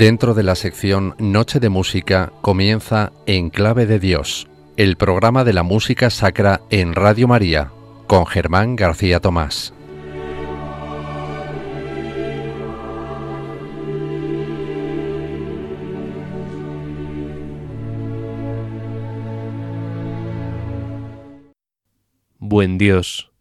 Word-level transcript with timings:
Dentro 0.00 0.32
de 0.32 0.42
la 0.42 0.54
sección 0.54 1.14
Noche 1.18 1.60
de 1.60 1.68
Música 1.68 2.32
comienza 2.40 3.12
En 3.26 3.50
Clave 3.50 3.84
de 3.84 3.98
Dios, 3.98 4.48
el 4.78 4.96
programa 4.96 5.44
de 5.44 5.52
la 5.52 5.62
música 5.62 6.08
sacra 6.08 6.62
en 6.70 6.94
Radio 6.94 7.28
María, 7.28 7.70
con 8.06 8.24
Germán 8.24 8.76
García 8.76 9.20
Tomás. 9.20 9.74
Buen 22.38 22.78
Dios, 22.78 23.32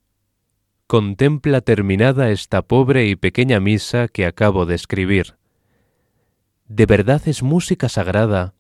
contempla 0.88 1.62
terminada 1.62 2.32
esta 2.32 2.64
pobre 2.64 3.08
y 3.08 3.16
pequeña 3.16 3.62
misa 3.62 4.10
que 4.10 4.26
acabo 4.26 4.66
de 4.66 4.76
escribir 4.76 5.39
¿De 6.70 6.86
verdad 6.86 7.20
es 7.26 7.42
música 7.42 7.90
sagrada 7.90 8.54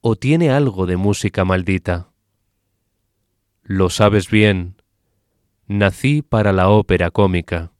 o 0.00 0.16
tiene 0.16 0.50
algo 0.50 0.86
de 0.86 0.96
música 0.96 1.44
maldita? 1.44 2.12
Lo 3.62 3.90
sabes 3.90 4.30
bien, 4.30 4.80
nací 5.66 6.22
para 6.22 6.54
la 6.54 6.70
ópera 6.70 7.10
cómica. 7.10 7.72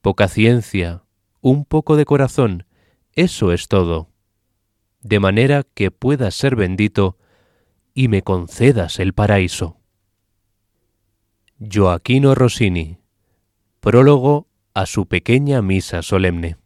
Poca 0.00 0.26
ciencia, 0.26 1.04
un 1.40 1.64
poco 1.64 1.94
de 1.94 2.04
corazón, 2.04 2.66
eso 3.12 3.52
es 3.52 3.68
todo. 3.68 4.10
De 5.02 5.20
manera 5.20 5.62
que 5.62 5.92
puedas 5.92 6.34
ser 6.34 6.56
bendito 6.56 7.18
y 7.94 8.08
me 8.08 8.22
concedas 8.22 8.98
el 8.98 9.12
paraíso. 9.12 9.78
Joaquino 11.60 12.34
Rossini, 12.34 12.98
prólogo 13.78 14.48
a 14.74 14.86
su 14.86 15.06
pequeña 15.06 15.62
misa 15.62 16.02
solemne. 16.02 16.61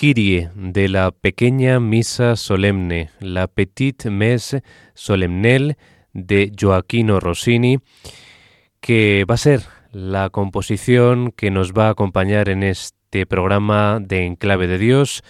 De 0.00 0.86
la 0.88 1.10
pequeña 1.10 1.80
misa 1.80 2.36
solemne, 2.36 3.10
la 3.18 3.48
Petite 3.48 4.10
Messe 4.10 4.62
Solemnelle 4.94 5.76
de 6.12 6.52
Joaquino 6.56 7.18
Rossini, 7.18 7.80
que 8.80 9.24
va 9.28 9.34
a 9.34 9.38
ser 9.38 9.62
la 9.90 10.30
composición 10.30 11.32
que 11.32 11.50
nos 11.50 11.72
va 11.72 11.88
a 11.88 11.90
acompañar 11.90 12.48
en 12.48 12.62
este 12.62 13.26
programa 13.26 13.98
de 14.00 14.24
Enclave 14.24 14.68
de 14.68 14.78
Dios, 14.78 15.24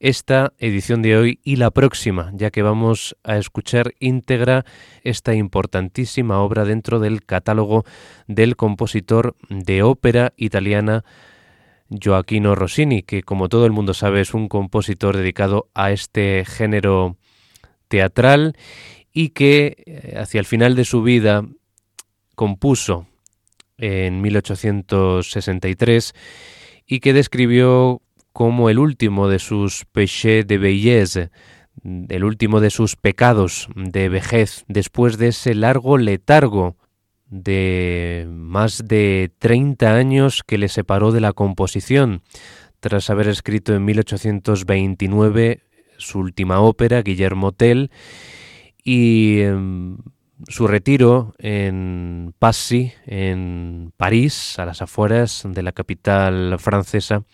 esta 0.00 0.52
edición 0.58 1.00
de 1.00 1.16
hoy 1.16 1.40
y 1.42 1.56
la 1.56 1.70
próxima, 1.70 2.30
ya 2.34 2.50
que 2.50 2.60
vamos 2.60 3.16
a 3.24 3.38
escuchar 3.38 3.94
íntegra 4.00 4.66
esta 5.02 5.34
importantísima 5.34 6.40
obra 6.40 6.66
dentro 6.66 7.00
del 7.00 7.24
catálogo 7.24 7.86
del 8.26 8.56
compositor 8.56 9.34
de 9.48 9.82
ópera 9.82 10.34
italiana 10.36 11.06
Joaquino 12.02 12.54
Rossini, 12.54 13.02
que 13.02 13.22
como 13.22 13.48
todo 13.48 13.66
el 13.66 13.72
mundo 13.72 13.94
sabe 13.94 14.20
es 14.20 14.34
un 14.34 14.48
compositor 14.48 15.16
dedicado 15.16 15.68
a 15.74 15.92
este 15.92 16.44
género 16.44 17.16
teatral 17.88 18.56
y 19.12 19.30
que 19.30 19.76
eh, 19.86 20.14
hacia 20.18 20.40
el 20.40 20.46
final 20.46 20.74
de 20.74 20.84
su 20.84 21.02
vida 21.02 21.44
compuso 22.34 23.06
en 23.78 24.20
1863 24.20 26.12
y 26.86 27.00
que 27.00 27.12
describió 27.12 28.02
como 28.32 28.68
el 28.68 28.78
último 28.78 29.28
de 29.28 29.38
sus 29.38 29.84
péchés 29.92 30.46
de 30.46 30.58
belleza, 30.58 31.30
el 32.08 32.24
último 32.24 32.60
de 32.60 32.70
sus 32.70 32.96
pecados 32.96 33.68
de 33.76 34.08
vejez, 34.08 34.64
después 34.68 35.18
de 35.18 35.28
ese 35.28 35.54
largo 35.54 35.98
letargo 35.98 36.76
de 37.34 38.26
más 38.30 38.86
de 38.86 39.32
30 39.40 39.94
años 39.94 40.42
que 40.46 40.56
le 40.56 40.68
separó 40.68 41.10
de 41.10 41.20
la 41.20 41.32
composición, 41.32 42.22
tras 42.78 43.10
haber 43.10 43.28
escrito 43.28 43.74
en 43.74 43.84
1829 43.84 45.62
su 45.98 46.20
última 46.20 46.60
ópera, 46.60 47.02
Guillermo 47.02 47.50
Tell, 47.50 47.90
y 48.84 49.40
em, 49.40 49.96
su 50.46 50.68
retiro 50.68 51.34
en 51.38 52.34
Passy, 52.38 52.92
en 53.06 53.92
París, 53.96 54.58
a 54.58 54.66
las 54.66 54.80
afueras 54.80 55.42
de 55.44 55.62
la 55.62 55.72
capital 55.72 56.56
francesa, 56.60 57.24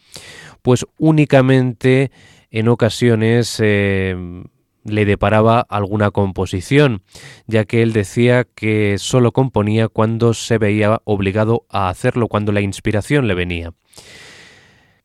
pues 0.63 0.87
únicamente 0.97 2.11
en 2.51 2.69
ocasiones 2.69 3.59
em, 3.61 4.45
le 4.85 5.05
deparaba 5.05 5.61
alguna 5.61 6.11
composición, 6.11 7.03
ya 7.47 7.65
que 7.65 7.83
él 7.83 7.93
decía 7.93 8.45
que 8.45 8.97
solo 8.99 9.33
componía 9.33 9.89
cuando 9.89 10.35
se 10.35 10.59
veía 10.59 11.01
obligado 11.05 11.67
a 11.69 11.89
hacerlo, 11.89 12.29
cuando 12.29 12.53
la 12.53 12.61
inspiración 12.61 13.29
le 13.29 13.35
venía. 13.35 13.73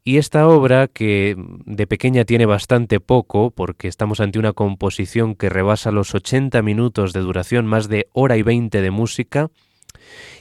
Y 0.08 0.18
esta 0.18 0.48
obra, 0.48 0.88
que 0.88 1.36
de 1.66 1.88
pequeña 1.88 2.26
tiene 2.26 2.46
bastante 2.46 3.00
poco, 3.00 3.50
porque 3.50 3.88
estamos 3.88 4.20
ante 4.20 4.38
una 4.38 4.54
composición 4.54 5.34
que 5.34 5.50
rebasa 5.50 5.90
los 5.92 6.14
80 6.14 6.62
minutos 6.62 7.12
de 7.12 7.22
duración, 7.22 7.66
más 7.66 7.90
de 7.90 8.08
hora 8.14 8.38
y 8.38 8.44
20 8.44 8.82
de 8.82 8.92
música, 8.92 9.50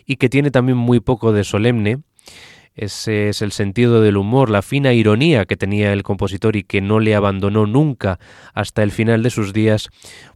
y 0.04 0.16
que 0.16 0.28
tiene 0.28 0.50
también 0.50 0.76
muy 0.76 1.00
poco 1.00 1.32
de 1.32 1.44
solemne, 1.44 2.02
ese 2.74 3.28
es 3.28 3.40
el 3.40 3.52
sentido 3.52 4.00
del 4.00 4.16
humor, 4.16 4.50
la 4.50 4.60
fina 4.60 4.92
ironía 4.92 5.44
que 5.44 5.56
tenía 5.56 5.92
el 5.92 6.02
compositor 6.02 6.56
y 6.56 6.64
que 6.64 6.80
no 6.80 6.98
le 6.98 7.14
abandonó 7.14 7.66
nunca 7.66 8.18
hasta 8.52 8.82
el 8.82 8.90
final 8.90 9.22
de 9.22 9.30
sus 9.30 9.52
días, 9.52 9.88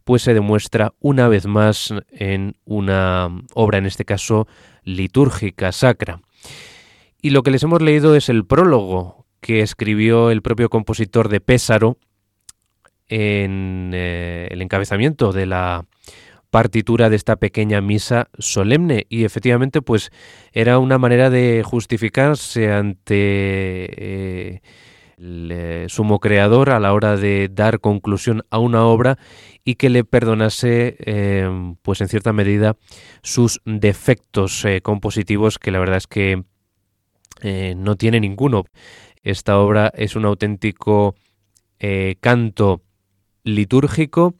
pues 0.05 0.21
se 0.21 0.33
demuestra 0.33 0.93
una 0.99 1.27
vez 1.27 1.47
más 1.47 1.93
en 2.09 2.55
una 2.63 3.29
obra, 3.53 3.77
en 3.77 3.85
este 3.85 4.05
caso, 4.05 4.47
litúrgica, 4.83 5.73
sacra. 5.73 6.21
Y 7.21 7.31
lo 7.31 7.43
que 7.43 7.51
les 7.51 7.63
hemos 7.63 7.81
leído 7.81 8.15
es 8.15 8.29
el 8.29 8.45
prólogo 8.45 9.25
que 9.41 9.61
escribió 9.61 10.31
el 10.31 10.41
propio 10.41 10.69
compositor 10.69 11.27
de 11.27 11.41
Pésaro 11.41 11.97
en 13.07 13.91
eh, 13.93 14.47
el 14.51 14.61
encabezamiento 14.61 15.33
de 15.33 15.45
la 15.45 15.85
partitura 16.49 17.09
de 17.09 17.15
esta 17.15 17.35
pequeña 17.35 17.81
misa 17.81 18.29
solemne 18.37 19.05
y 19.09 19.23
efectivamente 19.23 19.81
pues 19.81 20.11
era 20.51 20.79
una 20.79 20.97
manera 20.97 21.29
de 21.29 21.63
justificarse 21.63 22.71
ante 22.71 23.15
eh, 23.15 24.61
el 25.17 25.51
eh, 25.51 25.85
sumo 25.89 26.19
creador 26.19 26.71
a 26.71 26.79
la 26.79 26.93
hora 26.93 27.17
de 27.17 27.49
dar 27.51 27.79
conclusión 27.79 28.43
a 28.49 28.57
una 28.57 28.85
obra 28.85 29.17
y 29.63 29.75
que 29.75 29.89
le 29.89 30.03
perdonase 30.03 30.95
em, 30.99 31.75
pues 31.75 32.01
en 32.01 32.07
cierta 32.07 32.33
medida 32.33 32.77
sus 33.21 33.61
defectos 33.65 34.65
eh, 34.65 34.81
compositivos 34.81 35.59
que 35.59 35.71
la 35.71 35.79
verdad 35.79 35.97
es 35.97 36.07
que 36.07 36.43
no 37.41 37.95
tiene 37.95 38.19
ninguno. 38.19 38.65
Esta 39.23 39.57
obra 39.59 39.93
es 39.95 40.17
un 40.17 40.25
auténtico 40.25 41.15
canto 42.19 42.81
litúrgico 43.45 44.35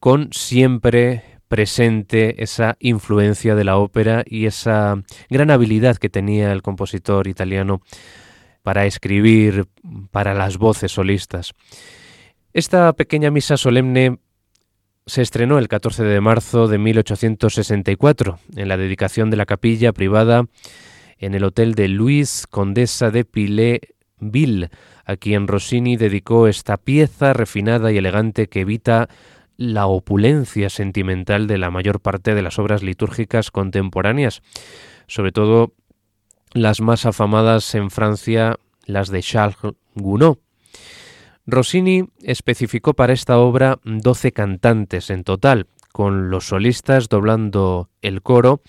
con 0.00 0.30
siempre 0.32 1.22
presente 1.48 2.42
esa 2.42 2.76
influencia 2.80 3.54
de 3.54 3.64
la 3.64 3.76
ópera 3.76 4.24
y 4.26 4.46
esa 4.46 5.02
gran 5.28 5.50
habilidad 5.50 5.96
que 5.96 6.08
tenía 6.08 6.52
el 6.52 6.62
compositor 6.62 7.28
italiano 7.28 7.82
para 8.62 8.86
escribir 8.86 9.66
para 10.10 10.32
las 10.32 10.58
voces 10.58 10.92
solistas. 10.92 11.52
Esta 12.52 12.92
pequeña 12.94 13.30
misa 13.30 13.56
solemne 13.56 14.18
se 15.06 15.22
estrenó 15.22 15.58
el 15.58 15.68
14 15.68 16.04
de 16.04 16.20
marzo 16.20 16.68
de 16.68 16.78
1864 16.78 18.38
en 18.56 18.68
la 18.68 18.76
dedicación 18.76 19.30
de 19.30 19.36
la 19.36 19.46
capilla 19.46 19.92
privada 19.92 20.46
en 21.18 21.34
el 21.34 21.44
hotel 21.44 21.74
de 21.74 21.88
Luis 21.88 22.46
Condesa 22.48 23.10
de 23.10 23.26
Ville, 24.20 24.70
a 25.04 25.16
quien 25.16 25.48
Rossini 25.48 25.96
dedicó 25.96 26.48
esta 26.48 26.76
pieza 26.76 27.32
refinada 27.32 27.92
y 27.92 27.98
elegante 27.98 28.48
que 28.48 28.60
evita 28.60 29.08
la 29.60 29.86
opulencia 29.86 30.70
sentimental 30.70 31.46
de 31.46 31.58
la 31.58 31.70
mayor 31.70 32.00
parte 32.00 32.34
de 32.34 32.40
las 32.40 32.58
obras 32.58 32.82
litúrgicas 32.82 33.50
contemporáneas, 33.50 34.40
sobre 35.06 35.32
todo 35.32 35.74
las 36.54 36.80
más 36.80 37.04
afamadas 37.04 37.74
en 37.74 37.90
Francia, 37.90 38.56
las 38.86 39.10
de 39.10 39.20
Charles 39.22 39.58
Gounod. 39.94 40.38
Rossini 41.44 42.08
especificó 42.22 42.94
para 42.94 43.12
esta 43.12 43.36
obra 43.36 43.78
12 43.84 44.32
cantantes 44.32 45.10
en 45.10 45.24
total, 45.24 45.66
con 45.92 46.30
los 46.30 46.46
solistas 46.46 47.10
doblando 47.10 47.90
el 48.00 48.22
coro, 48.22 48.62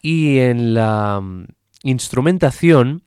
y 0.00 0.38
en 0.38 0.74
la 0.74 1.20
instrumentación 1.82 3.02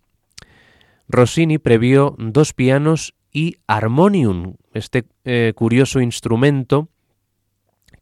Rossini 1.07 1.57
previó 1.57 2.17
dos 2.17 2.51
pianos 2.51 3.15
y 3.31 3.55
armonium, 3.65 4.55
este 4.73 5.05
eh, 5.23 5.53
curioso 5.55 6.01
instrumento 6.01 6.89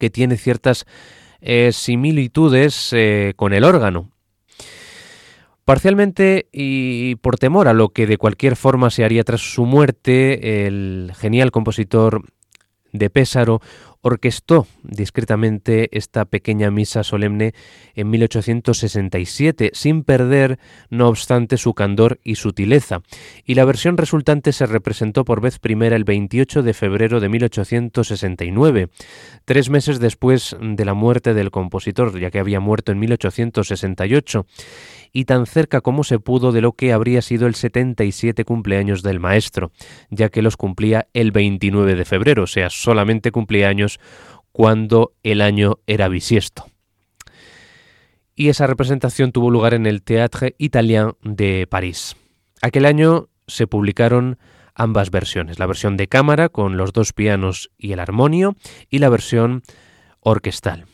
tiene 0.10 0.38
ciertas 0.38 0.86
eh, 1.42 1.72
similitudes 1.72 2.90
eh, 2.94 3.34
con 3.36 3.54
el 3.54 3.64
órgano. 3.64 4.12
Parcialmente 5.64 6.48
y 6.52 7.16
por 7.16 7.38
temor 7.38 7.68
a 7.68 7.74
lo 7.74 7.90
que 7.90 8.06
de 8.06 8.18
cualquier 8.18 8.56
forma 8.56 8.92
se 8.92 9.04
haría 9.04 9.24
tras 9.24 9.42
su 9.42 9.66
muerte, 9.66 10.68
el 10.68 11.12
genial 11.16 11.50
compositor 11.52 12.22
de 12.92 13.10
Pésaro 13.10 13.62
orquestó 14.06 14.68
discretamente 14.84 15.90
esta 15.98 16.26
pequeña 16.26 16.70
misa 16.70 17.04
solemne 17.04 17.56
en 17.96 18.12
1867, 18.12 19.72
sin 19.74 20.04
perder, 20.04 20.60
no 20.92 21.08
obstante, 21.08 21.58
su 21.58 21.74
candor 21.74 22.20
y 22.24 22.36
sutileza, 22.36 23.02
y 23.46 23.56
la 23.56 23.66
versión 23.66 23.98
resultante 23.98 24.54
se 24.54 24.68
representó 24.68 25.26
por 25.26 25.42
vez 25.42 25.58
primera 25.58 25.96
el 25.96 26.04
28 26.04 26.62
de 26.62 26.76
febrero 26.76 27.20
de 27.20 27.30
1869, 27.30 28.90
tres 29.44 29.72
meses 29.72 30.00
después 30.00 30.56
de 30.62 30.86
la 30.86 30.94
muerte 30.94 31.34
del 31.34 31.50
compositor, 31.50 32.20
ya 32.20 32.30
que 32.30 32.38
había 32.38 32.60
muerto 32.60 32.92
en 32.92 33.00
1868, 33.00 34.46
y 35.16 35.24
tan 35.24 35.46
cerca 35.46 35.80
como 35.80 36.04
se 36.04 36.20
pudo 36.20 36.52
de 36.52 36.60
lo 36.60 36.74
que 36.74 36.92
habría 36.92 37.22
sido 37.22 37.48
el 37.48 37.56
77 37.56 38.44
cumpleaños 38.44 39.02
del 39.02 39.22
maestro, 39.22 39.72
ya 40.10 40.28
que 40.28 40.42
los 40.42 40.58
cumplía 40.58 41.08
el 41.14 41.32
29 41.32 41.96
de 41.96 42.04
febrero, 42.04 42.44
o 42.44 42.48
sea, 42.48 42.70
solamente 42.70 43.32
cumplía 43.32 43.70
años 43.70 44.02
cuando 44.52 45.14
el 45.24 45.40
año 45.40 45.80
era 45.88 46.10
bisiesto. 46.10 46.66
Y 48.36 48.50
esa 48.50 48.68
representación 48.68 49.32
tuvo 49.32 49.50
lugar 49.52 49.74
en 49.74 49.86
el 49.86 50.04
Théâtre 50.04 50.56
Italien 50.58 51.14
de 51.24 51.66
París. 51.66 52.18
Aquel 52.62 52.86
año 52.86 53.30
se 53.48 53.68
publicaron 53.68 54.38
ambas 54.74 55.12
versiones, 55.12 55.60
la 55.60 55.66
versión 55.66 55.96
de 55.96 56.10
cámara 56.10 56.50
con 56.50 56.76
los 56.76 56.92
dos 56.92 57.14
pianos 57.14 57.72
y 57.78 57.94
el 57.94 58.02
armonio 58.02 58.58
y 58.90 59.00
la 59.00 59.08
versión 59.08 59.64
orquestal. 60.20 60.88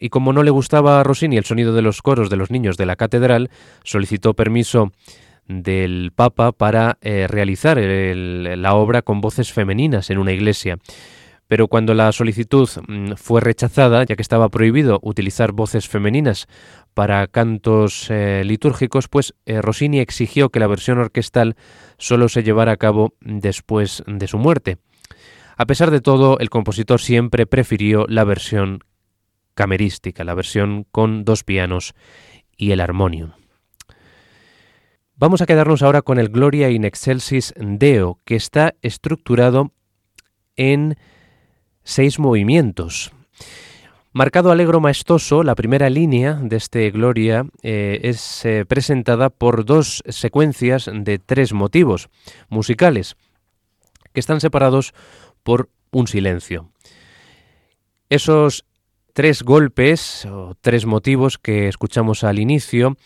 Y 0.00 0.08
como 0.08 0.32
no 0.32 0.42
le 0.42 0.50
gustaba 0.50 0.98
a 0.98 1.04
Rossini 1.04 1.36
el 1.36 1.44
sonido 1.44 1.74
de 1.74 1.82
los 1.82 2.00
coros 2.00 2.30
de 2.30 2.36
los 2.36 2.50
niños 2.50 2.78
de 2.78 2.86
la 2.86 2.96
catedral, 2.96 3.50
solicitó 3.84 4.32
permiso 4.34 4.90
del 5.46 6.12
Papa 6.14 6.52
para 6.52 6.96
eh, 7.02 7.26
realizar 7.28 7.78
la 7.78 8.74
obra 8.74 9.02
con 9.02 9.20
voces 9.20 9.52
femeninas 9.52 10.08
en 10.08 10.18
una 10.18 10.32
iglesia. 10.32 10.78
Pero 11.48 11.66
cuando 11.66 11.94
la 11.94 12.12
solicitud 12.12 12.68
mm, 12.86 13.14
fue 13.16 13.40
rechazada, 13.40 14.04
ya 14.04 14.16
que 14.16 14.22
estaba 14.22 14.48
prohibido 14.48 15.00
utilizar 15.02 15.52
voces 15.52 15.88
femeninas 15.88 16.46
para 16.94 17.26
cantos 17.26 18.06
eh, 18.08 18.42
litúrgicos, 18.44 19.08
pues 19.08 19.34
eh, 19.46 19.60
Rossini 19.60 19.98
exigió 19.98 20.50
que 20.50 20.60
la 20.60 20.68
versión 20.68 20.98
orquestal 20.98 21.56
solo 21.98 22.28
se 22.28 22.42
llevara 22.42 22.72
a 22.72 22.76
cabo 22.76 23.14
después 23.20 24.02
de 24.06 24.28
su 24.28 24.38
muerte. 24.38 24.78
A 25.56 25.66
pesar 25.66 25.90
de 25.90 26.00
todo, 26.00 26.38
el 26.38 26.48
compositor 26.48 27.00
siempre 27.00 27.46
prefirió 27.46 28.06
la 28.08 28.24
versión 28.24 28.84
camerística, 29.60 30.24
la 30.24 30.32
versión 30.32 30.86
con 30.90 31.26
dos 31.26 31.44
pianos 31.44 31.92
y 32.56 32.70
el 32.70 32.80
armonium. 32.80 33.32
Vamos 35.16 35.42
a 35.42 35.46
quedarnos 35.46 35.82
ahora 35.82 36.00
con 36.00 36.18
el 36.18 36.30
Gloria 36.30 36.70
in 36.70 36.86
Excelsis 36.86 37.52
Deo, 37.58 38.18
que 38.24 38.36
está 38.36 38.72
estructurado 38.80 39.72
en 40.56 40.96
seis 41.84 42.18
movimientos. 42.18 43.12
Marcado 44.12 44.50
alegro 44.50 44.80
maestoso, 44.80 45.42
la 45.42 45.54
primera 45.54 45.90
línea 45.90 46.40
de 46.42 46.56
este 46.56 46.90
Gloria 46.90 47.44
eh, 47.62 48.00
es 48.02 48.46
eh, 48.46 48.64
presentada 48.64 49.28
por 49.28 49.66
dos 49.66 50.02
secuencias 50.08 50.90
de 50.90 51.18
tres 51.18 51.52
motivos 51.52 52.08
musicales, 52.48 53.14
que 54.14 54.20
están 54.20 54.40
separados 54.40 54.94
por 55.42 55.68
un 55.90 56.06
silencio. 56.06 56.70
Esos 58.08 58.64
tres 59.20 59.42
golpes 59.42 60.24
o 60.24 60.54
tres 60.62 60.86
motivos 60.86 61.36
que 61.36 61.68
escuchamos 61.68 62.24
al 62.24 62.38
inicio 62.38 62.96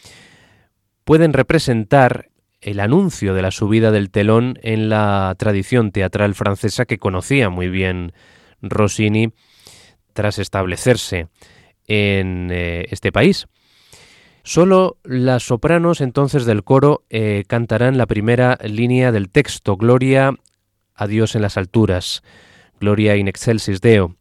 pueden 1.02 1.32
representar 1.32 2.28
el 2.60 2.78
anuncio 2.78 3.34
de 3.34 3.42
la 3.42 3.50
subida 3.50 3.90
del 3.90 4.12
telón 4.12 4.56
en 4.62 4.88
la 4.88 5.34
tradición 5.36 5.90
teatral 5.90 6.36
francesa 6.36 6.84
que 6.84 6.98
conocía 6.98 7.50
muy 7.50 7.68
bien 7.68 8.12
Rossini 8.62 9.32
tras 10.12 10.38
establecerse 10.38 11.26
en 11.88 12.48
eh, 12.52 12.86
este 12.90 13.10
país. 13.10 13.48
Solo 14.44 14.98
las 15.02 15.42
sopranos 15.42 16.00
entonces 16.00 16.44
del 16.44 16.62
coro 16.62 17.02
eh, 17.10 17.42
cantarán 17.48 17.98
la 17.98 18.06
primera 18.06 18.56
línea 18.62 19.10
del 19.10 19.30
texto, 19.30 19.76
Gloria 19.76 20.32
a 20.94 21.08
Dios 21.08 21.34
en 21.34 21.42
las 21.42 21.56
alturas, 21.56 22.22
Gloria 22.78 23.16
in 23.16 23.26
excelsis 23.26 23.80
Deo, 23.80 24.14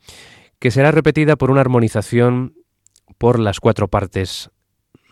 que 0.64 0.72
será 0.72 0.92
repetida 0.92 1.36
por 1.36 1.52
una 1.52 1.60
armonización 1.60 2.54
por 3.18 3.38
las 3.38 3.60
cuatro 3.60 3.90
partes 3.90 4.50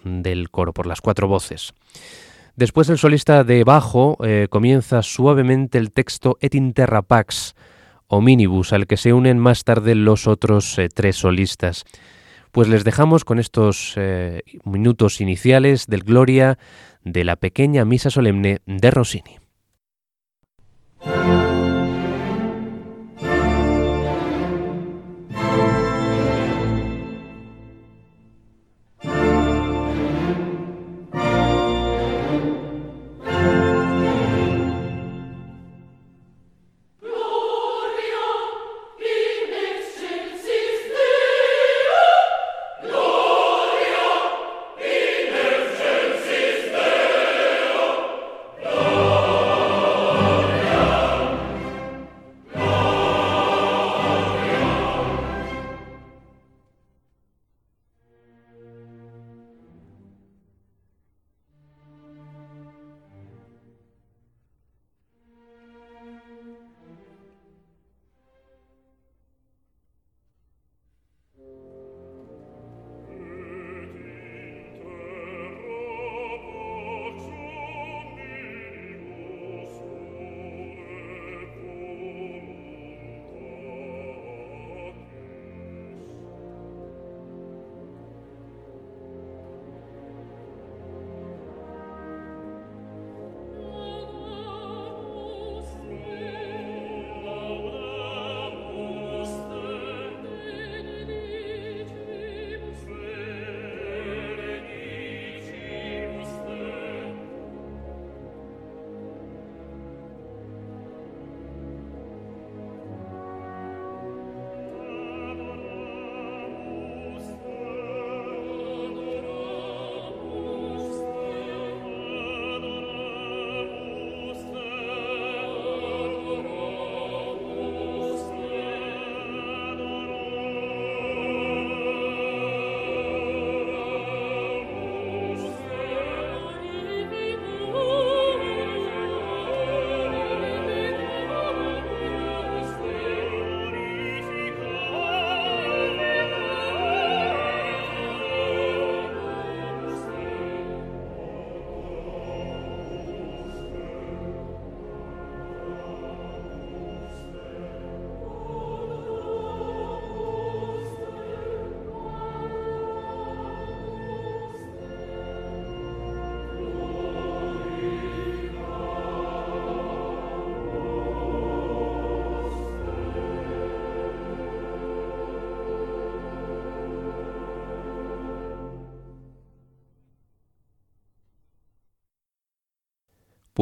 del 0.06 0.50
coro, 0.50 0.72
por 0.72 0.88
las 0.88 1.02
cuatro 1.02 1.28
voces. 1.28 1.74
Después 2.56 2.88
el 2.88 2.98
solista 2.98 3.44
de 3.44 3.66
bajo 3.66 4.18
eh, 4.24 4.48
comienza 4.50 5.02
suavemente 5.02 5.78
el 5.78 5.92
texto 5.92 6.38
Et 6.40 6.56
interra 6.56 7.02
pax, 7.02 7.54
minibus, 8.10 8.72
al 8.72 8.88
que 8.88 8.96
se 8.96 9.12
unen 9.12 9.40
más 9.40 9.66
tarde 9.66 9.94
los 9.94 10.26
otros 10.26 10.80
eh, 10.80 10.88
tres 10.88 11.18
solistas. 11.18 11.84
Pues 12.54 12.70
les 12.70 12.86
dejamos 12.86 13.26
con 13.26 13.38
estos 13.38 13.96
eh, 13.98 14.44
minutos 14.64 15.20
iniciales 15.20 15.86
del 15.86 16.04
Gloria 16.04 16.58
de 17.04 17.26
la 17.26 17.36
pequeña 17.36 17.84
misa 17.84 18.10
solemne 18.10 18.62
de 18.66 18.90
Rossini. 18.90 19.41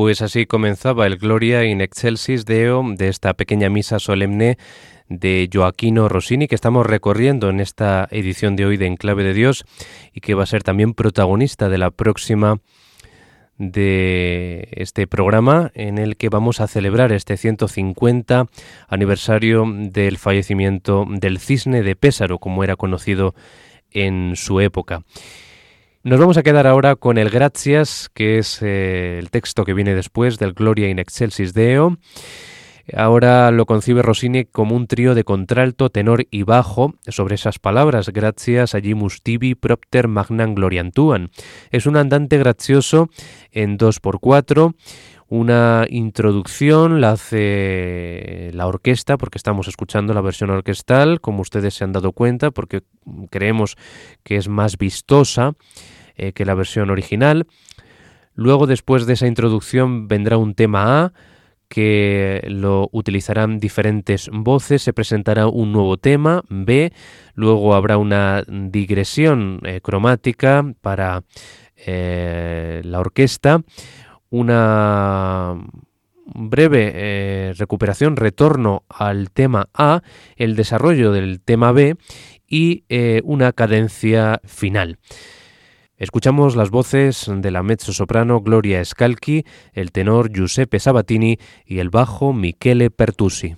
Pues 0.01 0.21
así 0.21 0.45
comenzaba 0.45 1.07
el 1.07 1.17
Gloria 1.17 1.65
in 1.65 1.81
Excelsis 1.81 2.45
Deo 2.45 2.85
de 2.95 3.09
esta 3.09 3.33
pequeña 3.33 3.69
misa 3.69 3.99
solemne 3.99 4.57
de 5.09 5.49
Joaquino 5.51 6.07
Rossini 6.07 6.47
que 6.47 6.55
estamos 6.55 6.85
recorriendo 6.85 7.49
en 7.49 7.59
esta 7.59 8.07
edición 8.09 8.55
de 8.55 8.65
hoy 8.65 8.77
de 8.77 8.85
Enclave 8.85 9.25
de 9.25 9.33
Dios 9.33 9.65
y 10.13 10.21
que 10.21 10.35
va 10.35 10.43
a 10.43 10.45
ser 10.45 10.63
también 10.63 10.93
protagonista 10.93 11.67
de 11.67 11.79
la 11.79 11.91
próxima 11.91 12.61
de 13.57 14.69
este 14.71 15.05
programa 15.05 15.69
en 15.73 15.97
el 15.97 16.15
que 16.15 16.29
vamos 16.29 16.61
a 16.61 16.69
celebrar 16.69 17.11
este 17.11 17.35
150 17.35 18.47
aniversario 18.87 19.65
del 19.67 20.17
fallecimiento 20.17 21.05
del 21.09 21.39
cisne 21.39 21.83
de 21.83 21.97
Pésaro, 21.97 22.39
como 22.39 22.63
era 22.63 22.77
conocido 22.77 23.35
en 23.91 24.37
su 24.37 24.61
época. 24.61 25.03
Nos 26.01 26.17
vamos 26.17 26.37
a 26.37 26.43
quedar 26.43 26.65
ahora 26.65 26.95
con 26.95 27.17
el 27.17 27.29
Gracias, 27.29 28.09
que 28.13 28.37
es 28.37 28.61
eh, 28.61 29.19
el 29.19 29.29
texto 29.31 29.65
que 29.65 29.73
viene 29.73 29.95
después 29.95 30.39
del 30.39 30.53
Gloria 30.53 30.87
in 30.87 30.97
Excelsis 30.97 31.53
Deo. 31.53 31.97
Ahora 32.95 33.51
lo 33.51 33.65
concibe 33.65 34.01
Rossini 34.01 34.45
como 34.45 34.77
un 34.77 34.87
trío 34.87 35.13
de 35.13 35.25
contralto, 35.25 35.89
tenor 35.89 36.25
y 36.31 36.43
bajo 36.43 36.93
sobre 37.05 37.35
esas 37.35 37.59
palabras, 37.59 38.09
gracias 38.09 38.75
a 38.75 38.79
Jimus 38.79 39.21
tibi 39.21 39.55
propter 39.55 40.07
magnam 40.07 40.55
gloriantuan. 40.55 41.31
Es 41.69 41.85
un 41.85 41.97
andante 41.97 42.37
gracioso 42.37 43.09
en 43.51 43.77
2x4, 43.77 44.75
una 45.29 45.85
introducción 45.89 47.01
la 47.01 47.11
hace 47.11 48.49
la 48.53 48.67
orquesta, 48.67 49.17
porque 49.17 49.37
estamos 49.37 49.67
escuchando 49.67 50.13
la 50.13 50.21
versión 50.21 50.49
orquestal, 50.49 51.21
como 51.21 51.41
ustedes 51.41 51.75
se 51.75 51.83
han 51.83 51.91
dado 51.91 52.11
cuenta, 52.11 52.51
porque 52.51 52.81
creemos 53.29 53.77
que 54.23 54.37
es 54.37 54.49
más 54.49 54.77
vistosa 54.77 55.53
eh, 56.15 56.33
que 56.33 56.45
la 56.45 56.55
versión 56.55 56.89
original. 56.89 57.45
Luego, 58.33 58.65
después 58.67 59.05
de 59.05 59.13
esa 59.13 59.27
introducción, 59.27 60.07
vendrá 60.07 60.37
un 60.37 60.55
tema 60.55 61.03
A, 61.03 61.13
que 61.69 62.41
lo 62.47 62.89
utilizarán 62.91 63.59
diferentes 63.59 64.29
voces, 64.33 64.81
se 64.81 64.91
presentará 64.91 65.47
un 65.47 65.71
nuevo 65.71 65.97
tema, 65.97 66.43
B, 66.49 66.91
luego 67.35 67.75
habrá 67.75 67.97
una 67.97 68.43
digresión 68.47 69.61
eh, 69.63 69.79
cromática 69.79 70.65
para 70.81 71.23
eh, 71.77 72.81
la 72.83 72.99
orquesta, 72.99 73.61
una 74.29 75.55
breve 76.25 76.91
eh, 76.93 77.53
recuperación, 77.57 78.15
retorno 78.15 78.83
al 78.89 79.31
tema 79.31 79.69
A, 79.73 80.01
el 80.35 80.55
desarrollo 80.55 81.11
del 81.11 81.41
tema 81.41 81.71
B 81.71 81.95
y 82.47 82.83
una 83.23 83.53
cadencia 83.53 84.41
final. 84.43 84.97
Escuchamos 85.99 86.55
las 86.55 86.69
voces 86.69 87.29
de 87.29 87.51
la 87.51 87.61
mezzo-soprano 87.61 88.39
Gloria 88.39 88.83
Scalchi, 88.85 89.43
el 89.73 89.91
tenor 89.91 90.31
Giuseppe 90.31 90.79
Sabatini 90.79 91.37
y 91.65 91.79
el 91.79 91.89
bajo 91.89 92.31
Michele 92.31 92.89
Pertusi. 92.89 93.57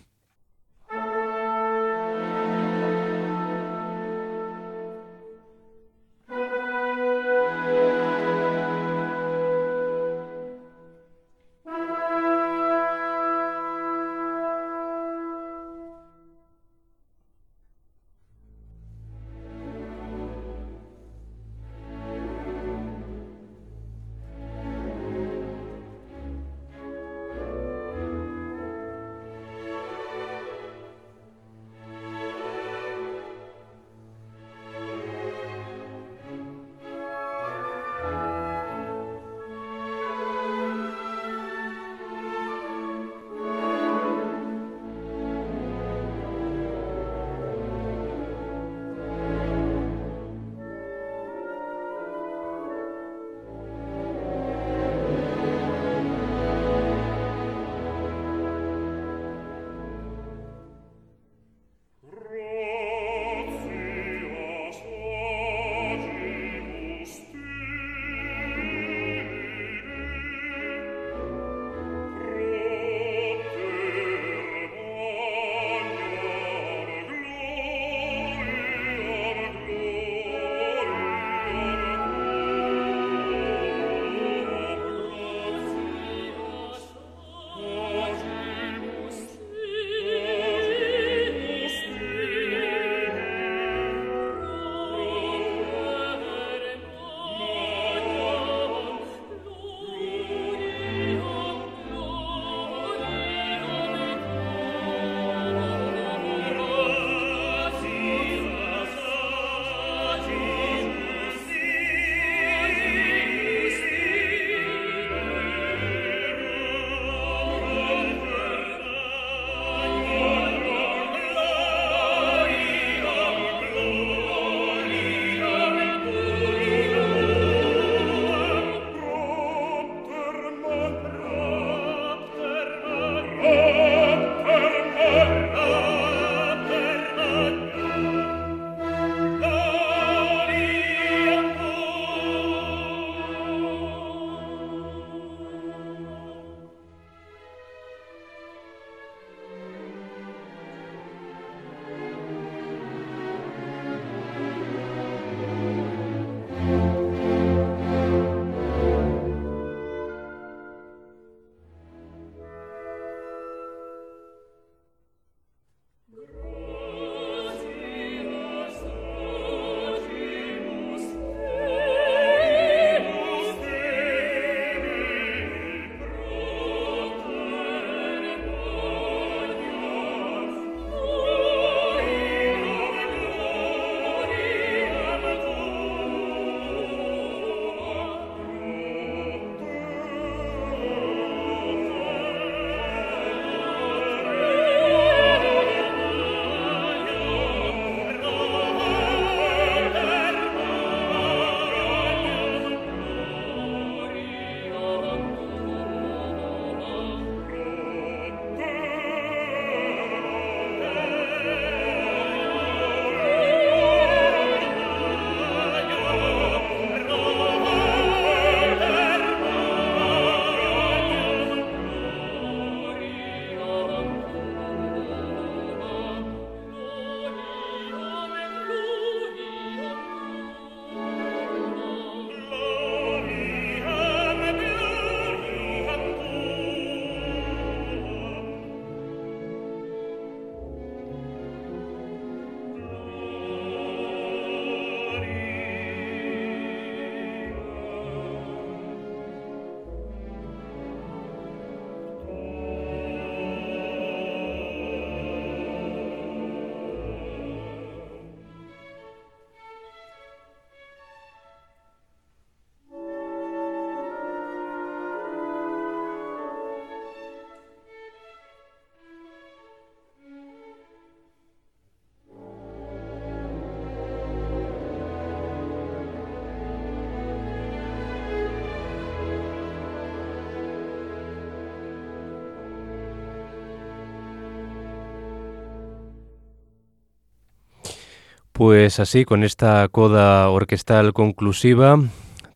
Pues 288.64 289.00
así, 289.00 289.26
con 289.26 289.44
esta 289.44 289.88
coda 289.88 290.48
orquestal 290.52 291.14
conclusiva, 291.14 292.00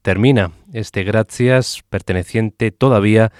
termina 0.04 0.52
este 0.72 1.04
Gracias 1.04 1.82
perteneciente 1.89 2.70
todavía 2.70 3.32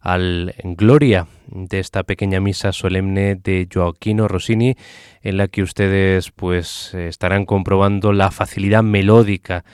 al 0.00 0.54
Gloria 0.64 1.26
de 1.48 1.80
esta 1.80 2.02
pequeña 2.02 2.40
misa 2.40 2.72
solemne 2.72 3.34
de 3.34 3.68
Joaquino 3.70 4.26
Rossini 4.26 4.74
en 5.20 5.36
la 5.36 5.48
que 5.48 5.62
ustedes 5.62 6.30
pues 6.30 6.94
estarán 6.94 7.44
comprobando 7.44 8.14
la 8.14 8.30
facilidad 8.30 8.82
melódica 8.82 9.66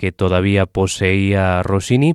que 0.00 0.12
todavía 0.12 0.64
poseía 0.64 1.62
Rossini 1.62 2.14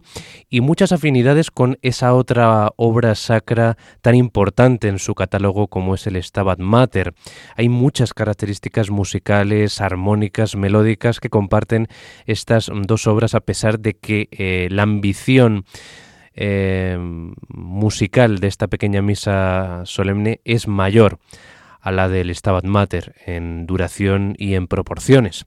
y 0.49 0.61
muchas 0.61 0.91
afinidades 0.91 1.51
con 1.51 1.77
esa 1.83 2.15
otra 2.15 2.71
obra 2.77 3.13
sacra 3.13 3.77
tan 4.01 4.15
importante 4.15 4.87
en 4.87 4.97
su 4.97 5.13
catálogo 5.13 5.67
como 5.67 5.93
es 5.93 6.07
el 6.07 6.15
Stabat 6.23 6.57
Mater. 6.57 7.13
Hay 7.55 7.69
muchas 7.69 8.15
características 8.15 8.89
musicales, 8.89 9.81
armónicas, 9.81 10.55
melódicas 10.55 11.19
que 11.19 11.29
comparten 11.29 11.87
estas 12.25 12.71
dos 12.73 13.05
obras 13.05 13.35
a 13.35 13.41
pesar 13.41 13.79
de 13.79 13.93
que 13.93 14.29
eh, 14.31 14.67
la 14.71 14.81
ambición 14.81 15.65
eh, 16.33 16.97
musical 17.49 18.39
de 18.39 18.47
esta 18.47 18.65
pequeña 18.65 19.03
misa 19.03 19.83
solemne 19.85 20.41
es 20.43 20.67
mayor 20.67 21.19
a 21.81 21.91
la 21.91 22.09
del 22.09 22.33
Stabat 22.33 22.65
Mater 22.65 23.13
en 23.27 23.67
duración 23.67 24.33
y 24.39 24.55
en 24.55 24.65
proporciones. 24.65 25.45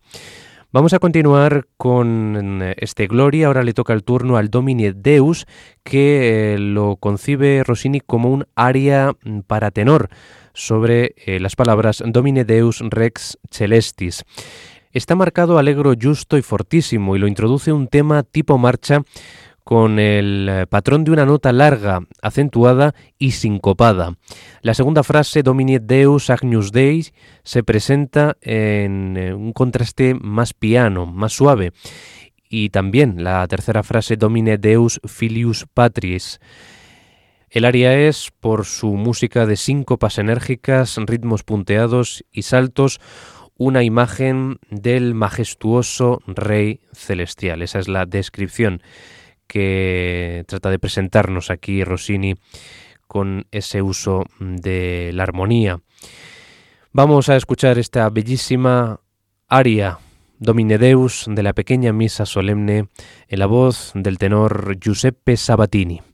Vamos 0.71 0.93
a 0.93 0.99
continuar 0.99 1.67
con 1.79 2.61
eh, 2.61 2.75
este 2.77 3.07
Gloria. 3.07 3.47
Ahora 3.47 3.63
le 3.63 3.73
toca 3.73 3.95
el 3.95 4.05
turno 4.05 4.37
al 4.37 4.51
Domine 4.51 4.93
Deus, 4.93 5.47
que 5.83 6.53
eh, 6.53 6.59
lo 6.59 6.97
concibe 6.97 7.65
Rossini 7.65 8.01
como 8.01 8.29
un 8.29 8.47
aria 8.55 9.15
mm, 9.25 9.41
para 9.47 9.71
tenor 9.71 10.11
sobre 10.53 11.15
eh, 11.25 11.41
las 11.41 11.57
palabras 11.57 12.03
Domine 12.07 12.45
Deus 12.45 12.83
Rex 12.87 13.39
Celestis. 13.51 14.27
Está 14.93 15.15
marcado 15.15 15.57
alegro, 15.57 15.95
justo 15.99 16.37
y 16.37 16.43
fortísimo 16.43 17.17
y 17.17 17.19
lo 17.19 17.29
introduce 17.29 17.73
un 17.73 17.89
tema 17.89 18.23
tipo 18.23 18.59
marcha 18.59 19.05
con 19.69 19.99
el 19.99 20.49
eh, 20.49 20.67
patrón 20.67 21.05
de 21.05 21.11
una 21.11 21.27
nota 21.27 21.53
larga, 21.53 22.01
acentuada 22.23 22.95
y 23.19 23.33
sincopada. 23.33 24.15
La 24.63 24.73
segunda 24.73 25.03
frase, 25.03 25.43
Domine 25.43 25.79
Deus 25.79 26.31
Agnus 26.31 26.73
Dei, 26.73 27.05
se 27.45 27.63
presenta 27.63 28.39
en 28.41 29.19
eh, 29.19 29.35
un 29.35 29.53
contraste 29.53 30.15
más 30.15 30.55
piano, 30.55 31.05
más 31.05 31.35
suave. 31.35 31.73
Y 32.49 32.71
también 32.71 33.23
la 33.23 33.47
tercera 33.47 33.83
frase, 33.83 34.17
Domine 34.17 34.57
Deus 34.57 35.03
Filius 35.07 35.67
Patris. 35.75 36.41
El 37.51 37.67
aria 37.67 37.93
es, 37.93 38.31
por 38.41 38.65
su 38.65 38.95
música 38.95 39.45
de 39.45 39.57
síncopas 39.57 40.17
enérgicas, 40.17 40.97
ritmos 40.97 41.43
punteados 41.43 42.25
y 42.33 42.41
saltos, 42.41 43.01
una 43.59 43.83
imagen 43.83 44.61
del 44.71 45.13
majestuoso 45.13 46.21
Rey 46.27 46.81
Celestial. 46.95 47.61
Esa 47.61 47.81
es 47.81 47.89
la 47.89 48.07
descripción 48.07 48.81
que 49.49 50.45
trata 50.47 50.71
de 50.71 50.79
presentarnos 50.79 51.51
aquí 51.51 51.83
Rossini 51.83 52.37
con 53.09 53.47
ese 53.51 53.83
uso 53.83 54.25
de 54.39 55.11
la 55.15 55.25
armonía. 55.25 55.81
Vamos 56.93 57.29
a 57.29 57.37
escuchar 57.37 57.79
esta 57.79 58.09
bellísima 58.11 59.01
aria 59.49 59.99
Domine 60.39 60.79
Deus 60.79 61.25
de 61.27 61.43
la 61.43 61.53
pequeña 61.53 61.93
misa 61.93 62.25
solemne 62.25 62.89
en 63.27 63.39
la 63.39 63.47
voz 63.47 63.91
del 63.95 64.19
tenor 64.19 64.79
Giuseppe 64.79 65.37
Sabatini. 65.37 66.08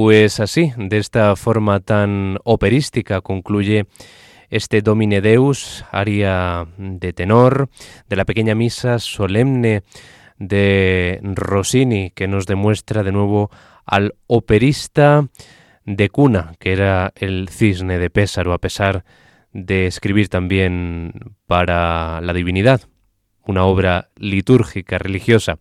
Pues 0.00 0.38
así, 0.38 0.72
de 0.76 0.98
esta 0.98 1.34
forma 1.34 1.80
tan 1.80 2.38
operística, 2.44 3.20
concluye 3.20 3.86
este 4.48 4.80
Domine 4.80 5.20
Deus, 5.20 5.84
aria 5.90 6.68
de 6.78 7.12
tenor, 7.12 7.68
de 8.08 8.14
la 8.14 8.24
pequeña 8.24 8.54
misa 8.54 9.00
solemne 9.00 9.82
de 10.38 11.18
Rossini, 11.24 12.12
que 12.12 12.28
nos 12.28 12.46
demuestra 12.46 13.02
de 13.02 13.10
nuevo 13.10 13.50
al 13.84 14.14
operista 14.28 15.26
de 15.84 16.08
cuna, 16.10 16.52
que 16.60 16.74
era 16.74 17.12
el 17.16 17.48
cisne 17.48 17.98
de 17.98 18.08
Pésaro, 18.08 18.52
a 18.52 18.58
pesar 18.58 19.04
de 19.52 19.88
escribir 19.88 20.28
también 20.28 21.34
para 21.48 22.20
la 22.20 22.32
divinidad, 22.34 22.82
una 23.44 23.64
obra 23.64 24.10
litúrgica, 24.14 24.96
religiosa. 24.98 25.58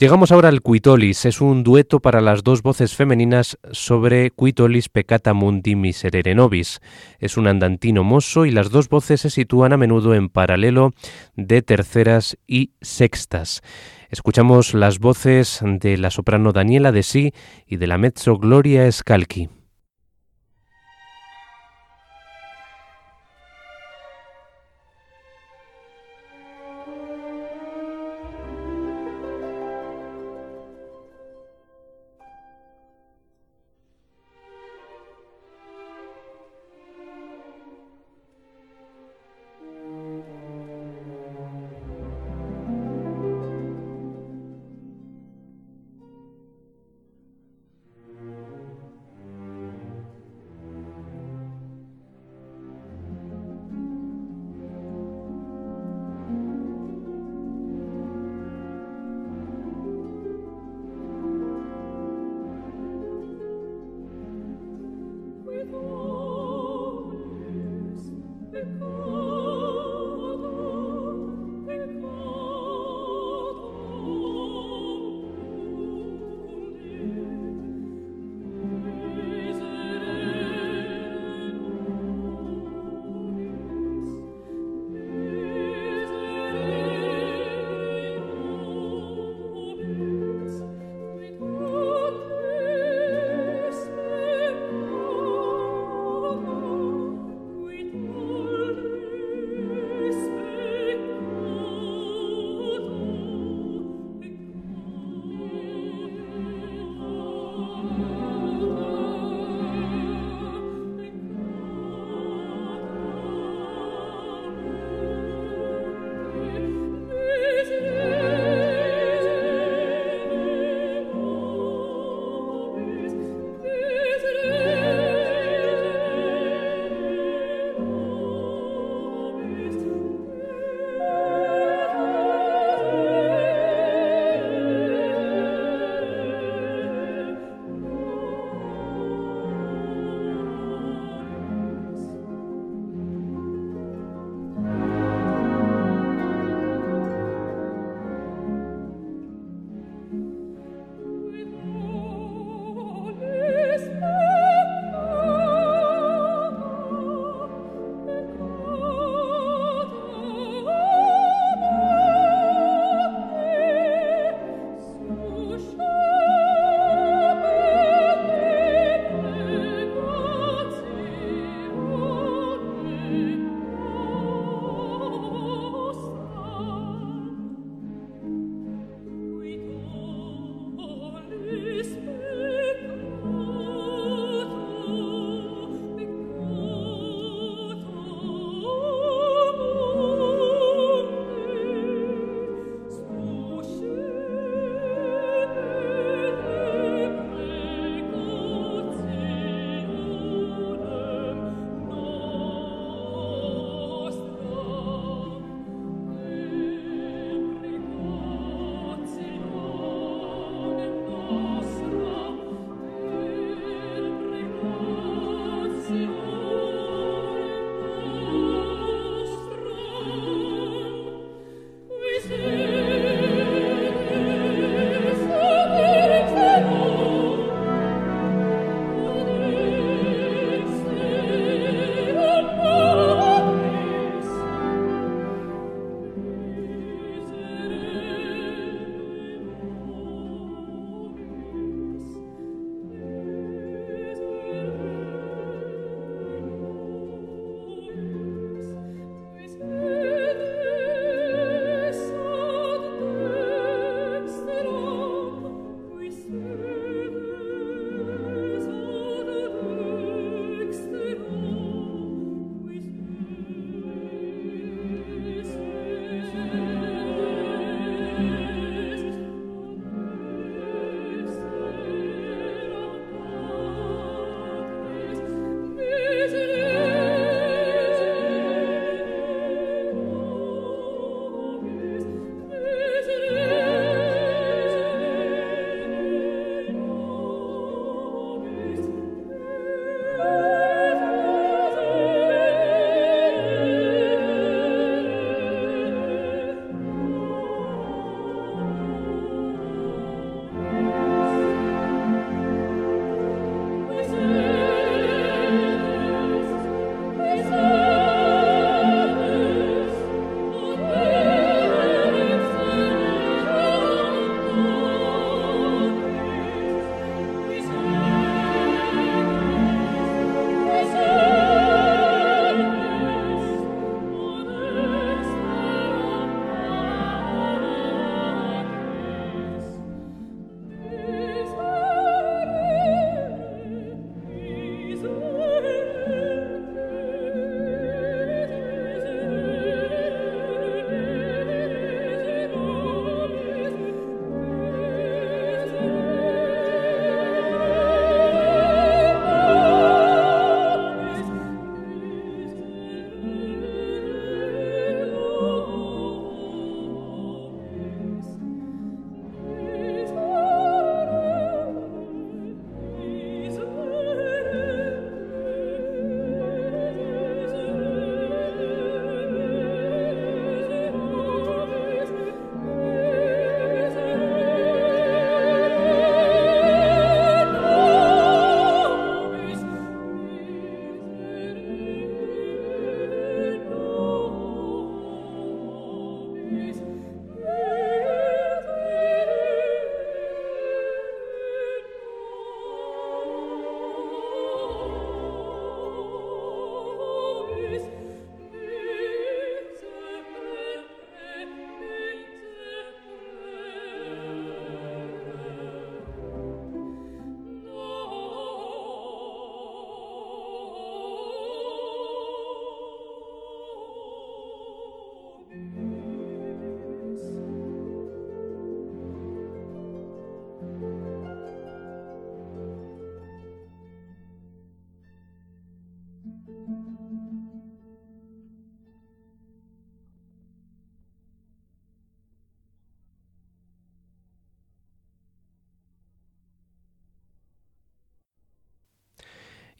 Llegamos 0.00 0.30
ahora 0.30 0.48
al 0.48 0.62
Quitolis. 0.62 1.24
Es 1.24 1.40
un 1.40 1.64
dueto 1.64 1.98
para 1.98 2.20
las 2.20 2.44
dos 2.44 2.62
voces 2.62 2.94
femeninas 2.94 3.58
sobre 3.72 4.30
Quitolis 4.30 4.88
peccata 4.88 5.34
mundi 5.34 5.74
miserere 5.74 6.36
nobis. 6.36 6.80
Es 7.18 7.36
un 7.36 7.48
andantino 7.48 8.04
mozo 8.04 8.46
y 8.46 8.52
las 8.52 8.70
dos 8.70 8.88
voces 8.88 9.22
se 9.22 9.30
sitúan 9.30 9.72
a 9.72 9.76
menudo 9.76 10.14
en 10.14 10.28
paralelo 10.28 10.92
de 11.34 11.62
terceras 11.62 12.38
y 12.46 12.74
sextas. 12.80 13.60
Escuchamos 14.08 14.72
las 14.72 15.00
voces 15.00 15.58
de 15.64 15.98
la 15.98 16.12
soprano 16.12 16.52
Daniela 16.52 16.92
de 16.92 17.02
Sí 17.02 17.32
y 17.66 17.78
de 17.78 17.88
la 17.88 17.98
mezzo 17.98 18.38
Gloria 18.38 18.92
Scalchi. 18.92 19.48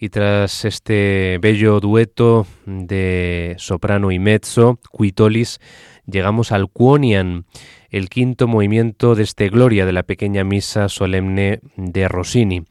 Y 0.00 0.10
tras 0.10 0.64
este 0.64 1.38
bello 1.40 1.80
dueto 1.80 2.46
de 2.66 3.56
soprano 3.58 4.12
y 4.12 4.20
mezzo, 4.20 4.78
Quitolis, 4.96 5.58
llegamos 6.06 6.52
al 6.52 6.70
Quonian, 6.70 7.46
el 7.90 8.08
quinto 8.08 8.46
movimiento 8.46 9.16
de 9.16 9.24
este 9.24 9.48
Gloria 9.48 9.86
de 9.86 9.92
la 9.92 10.04
pequeña 10.04 10.44
misa 10.44 10.88
solemne 10.88 11.60
de 11.76 12.06
Rossini. 12.06 12.62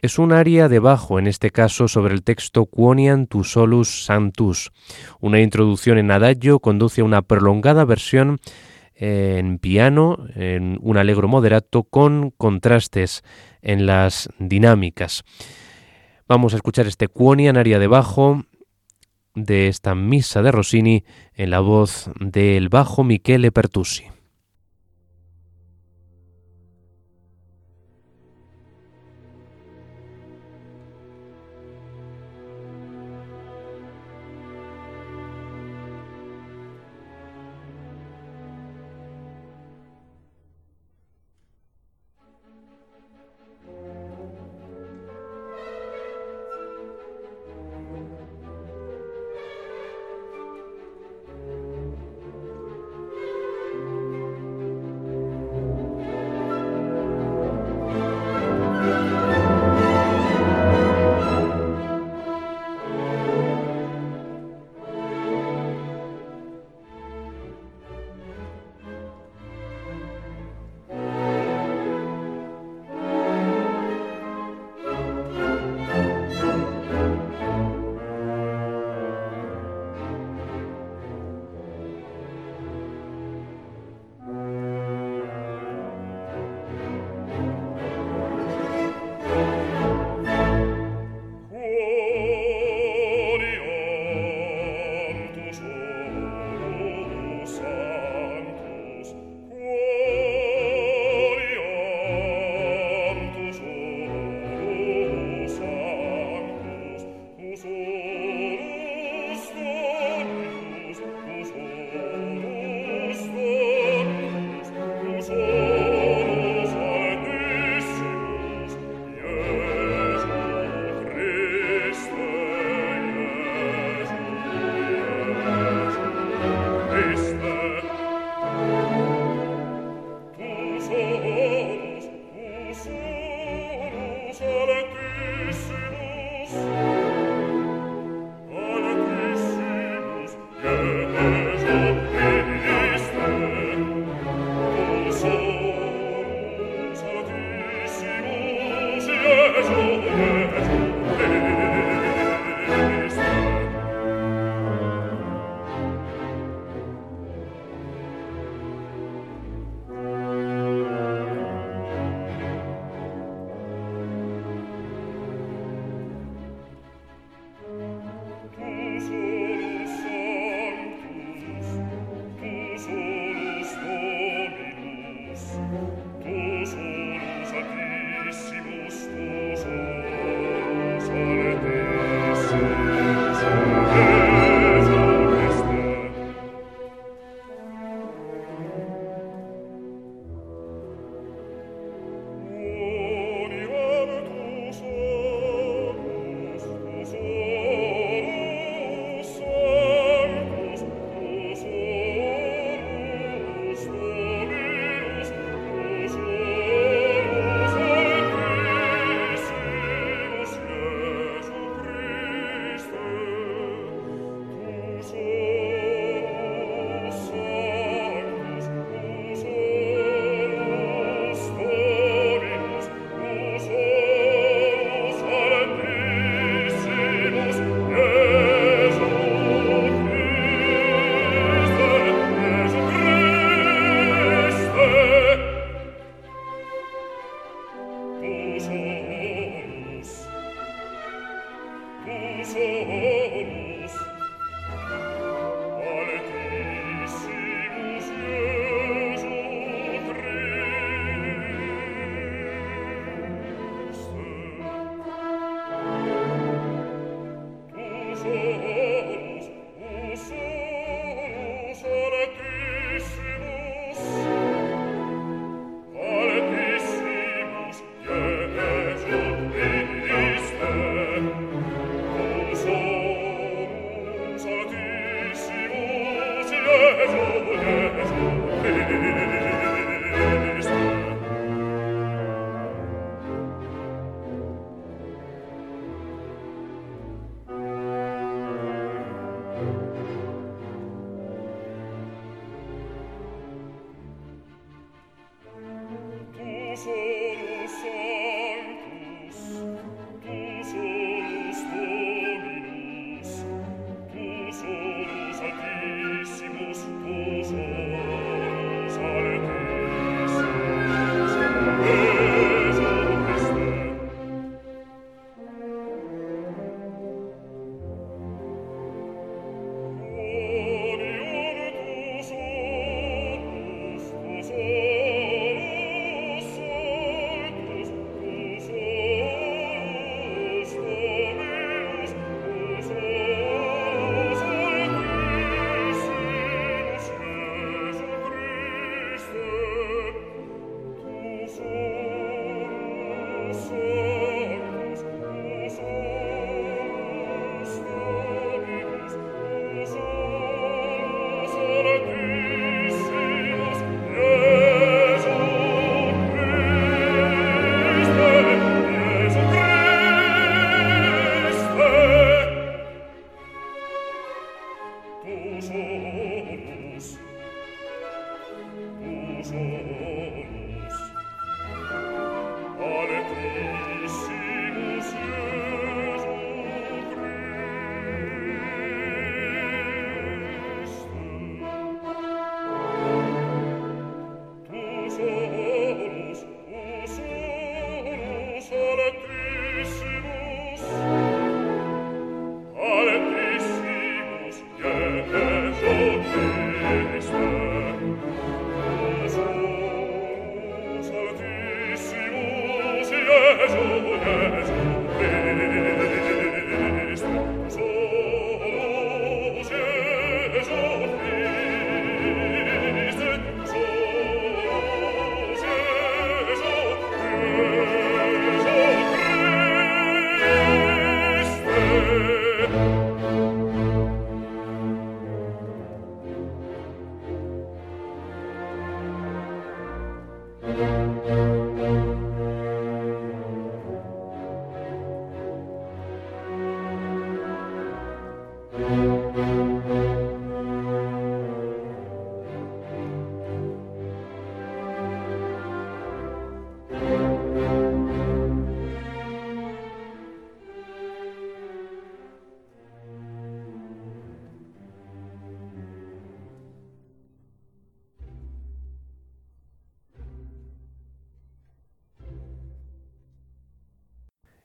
Es 0.00 0.18
un 0.18 0.32
aria 0.32 0.70
de 0.70 0.78
bajo, 0.78 1.18
en 1.18 1.26
este 1.26 1.50
caso 1.50 1.86
sobre 1.86 2.14
el 2.14 2.22
texto 2.22 2.64
Quonian 2.64 3.26
tu 3.26 3.44
solus 3.44 4.06
santus. 4.06 4.72
Una 5.20 5.40
introducción 5.40 5.98
en 5.98 6.10
adagio 6.10 6.60
conduce 6.60 7.02
a 7.02 7.04
una 7.04 7.20
prolongada 7.20 7.84
versión 7.84 8.38
en 8.94 9.58
piano, 9.58 10.16
en 10.34 10.78
un 10.80 10.96
alegro 10.96 11.28
moderato, 11.28 11.82
con 11.82 12.30
contrastes 12.30 13.22
en 13.60 13.84
las 13.84 14.30
dinámicas. 14.38 15.24
Vamos 16.26 16.54
a 16.54 16.56
escuchar 16.56 16.86
este 16.86 17.08
Quonian 17.08 17.58
aria 17.58 17.78
de 17.78 17.86
bajo 17.86 18.46
de 19.34 19.68
esta 19.68 19.94
misa 19.94 20.40
de 20.40 20.52
Rossini 20.52 21.04
en 21.34 21.50
la 21.50 21.60
voz 21.60 22.10
del 22.18 22.70
bajo 22.70 23.04
Michele 23.04 23.52
Pertusi. 23.52 24.13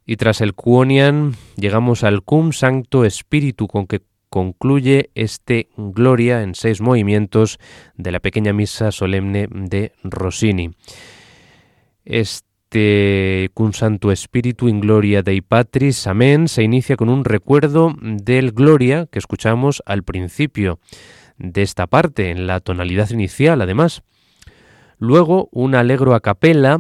Y 0.10 0.18
tras 0.18 0.42
el 0.42 0.56
Cuonian 0.56 1.36
llegamos 1.56 2.04
al 2.04 2.24
Cum 2.24 2.52
Sancto 2.52 3.06
Espíritu 3.06 3.68
con 3.68 3.86
que 3.86 4.02
concluye 4.32 5.12
este 5.14 5.70
Gloria 5.78 6.42
en 6.42 6.56
seis 6.56 6.82
movimientos 6.82 7.60
de 7.96 8.12
la 8.12 8.20
pequeña 8.20 8.52
misa 8.52 8.92
solemne 8.92 9.48
de 9.52 9.92
Rossini. 10.04 10.72
Este 12.06 13.52
Cum 13.54 13.72
Sancto 13.74 14.12
Espíritu 14.12 14.68
in 14.68 14.80
Gloria 14.80 15.22
Dei 15.22 15.42
Patris, 15.42 16.08
amén, 16.08 16.48
se 16.48 16.64
inicia 16.64 16.98
con 16.98 17.10
un 17.10 17.24
recuerdo 17.24 17.94
del 18.02 18.52
Gloria 18.52 19.06
que 19.12 19.20
escuchamos 19.20 19.84
al 19.86 20.02
principio 20.02 20.80
de 21.38 21.62
esta 21.62 21.86
parte, 21.86 22.32
en 22.32 22.48
la 22.48 22.62
tonalidad 22.62 23.12
inicial 23.12 23.62
además. 23.62 24.02
Luego 24.98 25.50
un 25.52 25.76
alegro 25.76 26.16
a 26.16 26.20
capella 26.22 26.80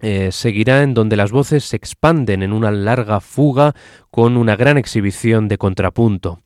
eh, 0.00 0.30
seguirá 0.32 0.82
en 0.82 0.94
donde 0.94 1.16
las 1.16 1.30
voces 1.30 1.64
se 1.64 1.76
expanden 1.76 2.42
en 2.42 2.52
una 2.52 2.70
larga 2.70 3.20
fuga 3.20 3.74
con 4.10 4.36
una 4.36 4.56
gran 4.56 4.78
exhibición 4.78 5.48
de 5.48 5.58
contrapunto. 5.58 6.40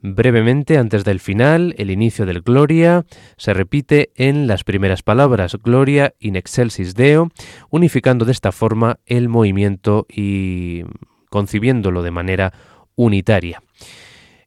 Brevemente, 0.00 0.78
antes 0.78 1.04
del 1.04 1.20
final, 1.20 1.74
el 1.78 1.90
inicio 1.90 2.26
del 2.26 2.42
Gloria 2.42 3.04
se 3.36 3.54
repite 3.54 4.10
en 4.14 4.46
las 4.46 4.62
primeras 4.62 5.02
palabras 5.02 5.56
Gloria 5.62 6.14
in 6.20 6.36
excelsis 6.36 6.94
Deo, 6.94 7.30
unificando 7.70 8.24
de 8.24 8.32
esta 8.32 8.52
forma 8.52 9.00
el 9.06 9.28
movimiento 9.28 10.06
y 10.08 10.84
concibiéndolo 11.30 12.02
de 12.02 12.10
manera 12.10 12.52
unitaria. 12.94 13.62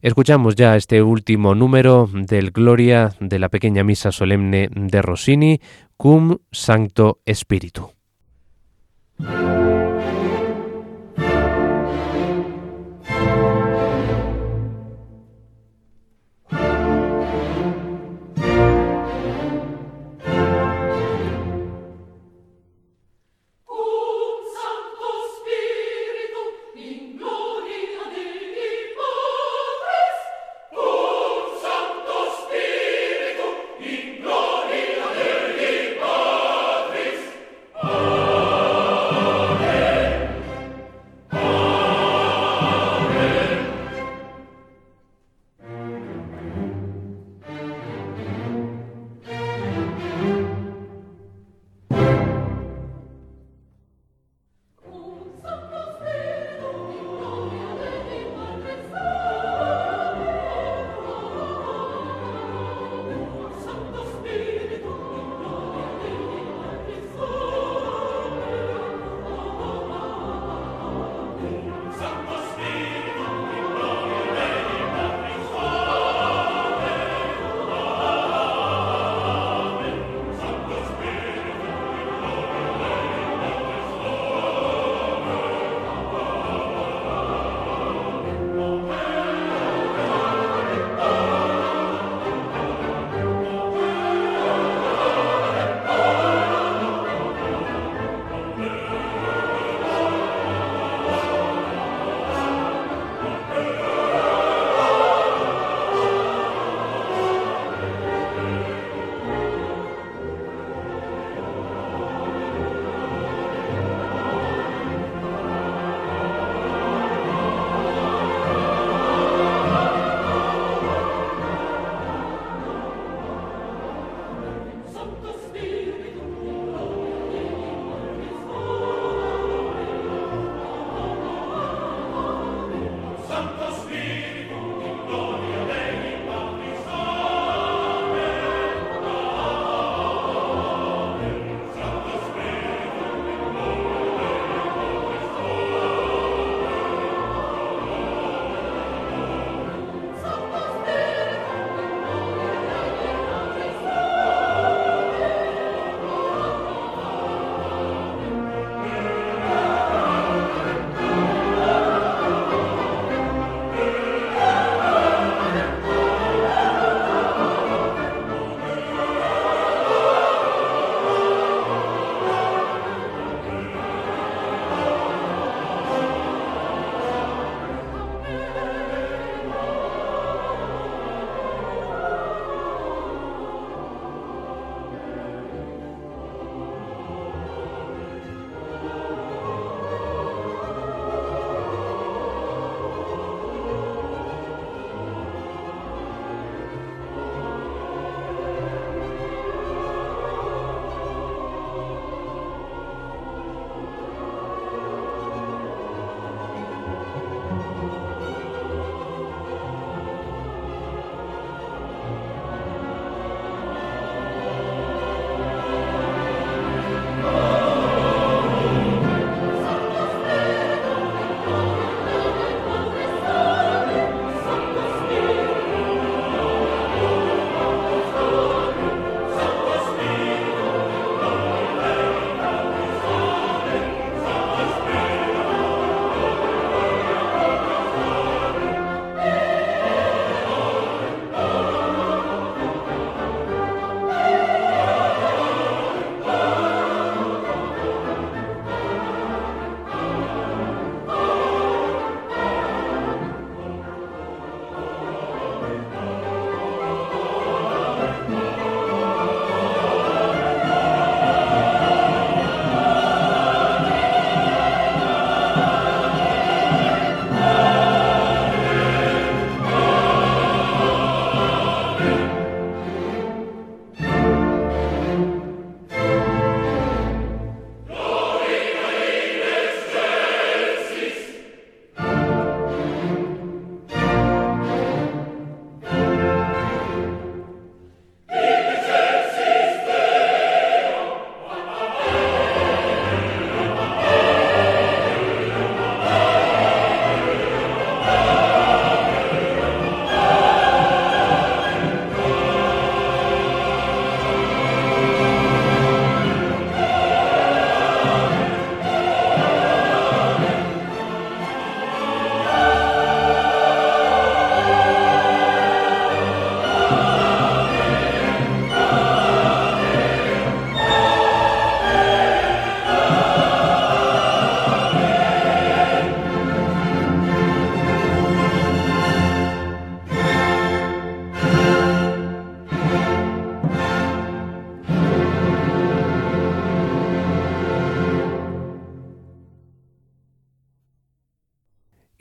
Escuchamos 0.00 0.54
ya 0.54 0.76
este 0.76 1.02
último 1.02 1.54
número 1.54 2.08
del 2.10 2.52
Gloria 2.52 3.14
de 3.20 3.38
la 3.38 3.50
pequeña 3.50 3.84
misa 3.84 4.12
solemne 4.12 4.70
de 4.72 5.02
Rossini, 5.02 5.60
Cum 5.98 6.38
Sancto 6.50 7.20
Spiritu. 7.26 7.99
Thank 9.22 9.64
you. 9.64 9.69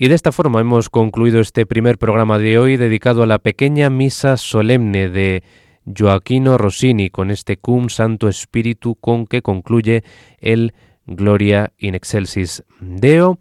Y 0.02 0.08
de 0.08 0.16
esta 0.16 0.32
forma 0.32 0.62
hemos 0.62 0.90
concluido 0.90 1.42
este 1.42 1.66
primer 1.66 1.98
programa 1.98 2.40
de 2.40 2.58
hoy 2.58 2.78
dedicado 2.78 3.22
a 3.22 3.26
la 3.26 3.38
pequeña 3.38 3.90
misa 3.90 4.38
solemne 4.38 5.10
de 5.10 5.44
Joaquino 5.86 6.58
Rossini 6.58 7.10
con 7.10 7.32
este 7.32 7.58
Cum 7.58 7.90
Santo 7.90 8.30
Espíritu 8.30 8.96
con 8.96 9.28
que 9.28 9.42
concluye 9.42 10.06
el 10.40 10.74
Gloria 11.06 11.74
in 11.78 11.96
Excelsis 11.96 12.64
Deo. 12.80 13.40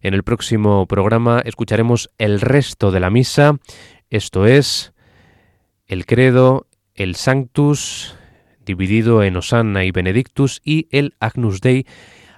En 0.00 0.14
el 0.14 0.22
próximo 0.22 0.86
programa 0.86 1.42
escucharemos 1.44 2.08
el 2.18 2.40
resto 2.40 2.92
de 2.92 3.00
la 3.00 3.10
misa, 3.10 3.58
esto 4.08 4.46
es 4.46 4.92
el 5.88 6.06
Credo, 6.06 6.68
el 6.94 7.16
Sanctus, 7.16 8.14
dividido 8.64 9.24
en 9.24 9.36
Osanna 9.36 9.84
y 9.84 9.90
Benedictus, 9.90 10.60
y 10.64 10.86
el 10.92 11.16
Agnus 11.18 11.60
Dei, 11.60 11.84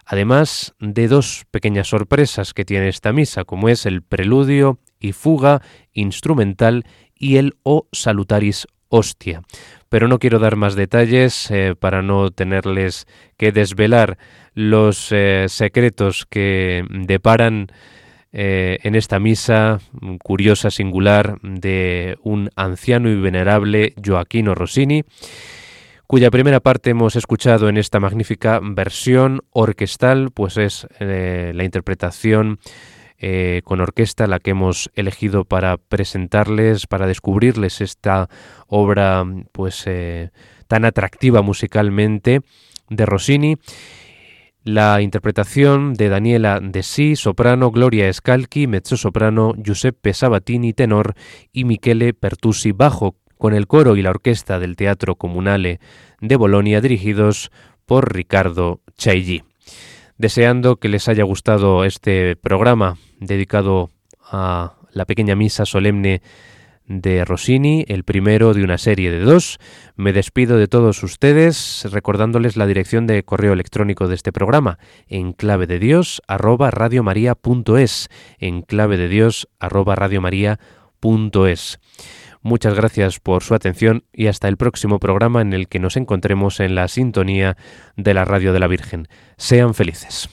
además 0.08 0.74
de 0.80 1.06
dos 1.06 1.44
pequeñas 1.50 1.88
sorpresas 1.88 2.54
que 2.54 2.64
tiene 2.64 2.88
esta 2.88 3.12
misa, 3.12 3.44
como 3.44 3.68
es 3.68 3.84
el 3.84 4.02
preludio 4.02 4.78
y 4.98 5.12
fuga 5.12 5.60
instrumental 5.92 6.84
y 7.14 7.36
el 7.36 7.56
O 7.62 7.86
Salutaris 7.92 8.66
Hostia. 8.88 9.42
Pero 9.90 10.08
no 10.08 10.18
quiero 10.18 10.38
dar 10.38 10.56
más 10.56 10.74
detalles 10.76 11.50
eh, 11.50 11.74
para 11.78 12.00
no 12.00 12.30
tenerles 12.30 13.06
que 13.36 13.52
desvelar 13.52 14.16
los 14.54 15.12
eh, 15.12 15.44
secretos 15.48 16.24
que 16.24 16.84
deparan 16.88 17.68
eh, 18.32 18.78
en 18.84 18.94
esta 18.94 19.18
misa 19.18 19.78
curiosa, 20.22 20.70
singular, 20.70 21.38
de 21.42 22.16
un 22.22 22.48
anciano 22.56 23.10
y 23.10 23.16
venerable 23.16 23.92
Joaquino 24.02 24.54
Rossini 24.54 25.04
cuya 26.08 26.30
primera 26.30 26.60
parte 26.60 26.88
hemos 26.88 27.16
escuchado 27.16 27.68
en 27.68 27.76
esta 27.76 28.00
magnífica 28.00 28.60
versión 28.62 29.42
orquestal, 29.50 30.30
pues 30.32 30.56
es 30.56 30.88
eh, 31.00 31.52
la 31.54 31.64
interpretación 31.64 32.60
eh, 33.18 33.60
con 33.62 33.82
orquesta 33.82 34.26
la 34.26 34.38
que 34.38 34.52
hemos 34.52 34.90
elegido 34.94 35.44
para 35.44 35.76
presentarles, 35.76 36.86
para 36.86 37.06
descubrirles 37.06 37.82
esta 37.82 38.30
obra 38.68 39.22
pues 39.52 39.82
eh, 39.86 40.30
tan 40.66 40.86
atractiva 40.86 41.42
musicalmente 41.42 42.40
de 42.88 43.04
Rossini. 43.04 43.56
La 44.64 45.02
interpretación 45.02 45.92
de 45.92 46.08
Daniela 46.08 46.60
De 46.62 46.82
Sí, 46.84 47.16
soprano, 47.16 47.70
Gloria 47.70 48.10
Scalchi, 48.10 48.66
mezzo-soprano, 48.66 49.52
Giuseppe 49.62 50.14
Sabatini, 50.14 50.72
tenor 50.72 51.12
y 51.52 51.64
Michele 51.64 52.14
Pertusi, 52.14 52.72
bajo, 52.72 53.14
con 53.38 53.54
el 53.54 53.66
coro 53.66 53.96
y 53.96 54.02
la 54.02 54.10
orquesta 54.10 54.58
del 54.58 54.76
Teatro 54.76 55.14
Comunale 55.14 55.80
de 56.20 56.36
Bolonia 56.36 56.80
dirigidos 56.80 57.50
por 57.86 58.14
Ricardo 58.14 58.80
Chailly. 58.96 59.44
Deseando 60.18 60.76
que 60.76 60.88
les 60.88 61.08
haya 61.08 61.24
gustado 61.24 61.84
este 61.84 62.36
programa 62.36 62.96
dedicado 63.20 63.90
a 64.30 64.74
la 64.92 65.04
pequeña 65.04 65.36
misa 65.36 65.64
solemne 65.64 66.20
de 66.88 67.24
Rossini, 67.24 67.84
el 67.86 68.02
primero 68.02 68.54
de 68.54 68.64
una 68.64 68.78
serie 68.78 69.10
de 69.10 69.20
dos. 69.20 69.58
Me 69.94 70.12
despido 70.12 70.56
de 70.56 70.68
todos 70.68 71.02
ustedes 71.02 71.86
recordándoles 71.92 72.56
la 72.56 72.66
dirección 72.66 73.06
de 73.06 73.22
correo 73.22 73.52
electrónico 73.52 74.08
de 74.08 74.14
este 74.14 74.32
programa 74.32 74.78
en 75.06 75.34
clave 75.34 75.66
de 75.66 75.78
Dios 75.78 76.22
arroba 76.26 76.70
radiomaria.es 76.70 78.08
en 78.38 78.62
clave 78.62 78.96
de 78.96 79.08
Dios 79.08 79.48
arroba. 79.60 79.96
Muchas 82.42 82.74
gracias 82.74 83.20
por 83.20 83.42
su 83.42 83.54
atención 83.54 84.04
y 84.12 84.26
hasta 84.26 84.48
el 84.48 84.56
próximo 84.56 84.98
programa 84.98 85.40
en 85.40 85.52
el 85.52 85.68
que 85.68 85.78
nos 85.78 85.96
encontremos 85.96 86.60
en 86.60 86.74
la 86.74 86.88
sintonía 86.88 87.56
de 87.96 88.14
la 88.14 88.24
Radio 88.24 88.52
de 88.52 88.60
la 88.60 88.66
Virgen. 88.66 89.08
Sean 89.36 89.74
felices. 89.74 90.28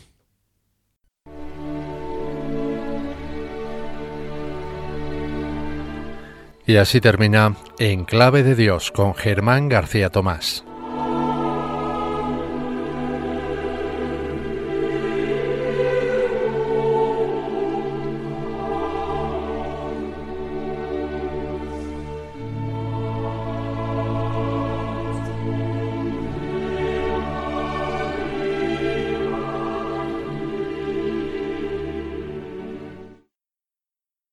Y 6.68 6.78
así 6.78 7.00
termina 7.00 7.56
En 7.78 8.06
Clave 8.06 8.42
de 8.44 8.56
Dios 8.56 8.92
con 8.92 9.14
Germán 9.14 9.70
García 9.70 10.10
Tomás. 10.10 10.66